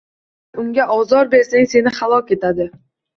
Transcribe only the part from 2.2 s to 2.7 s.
etadi.